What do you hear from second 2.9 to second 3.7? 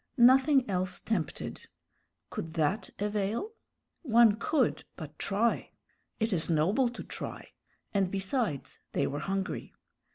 avail?